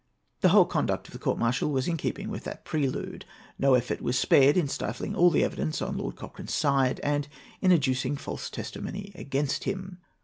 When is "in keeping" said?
1.87-2.31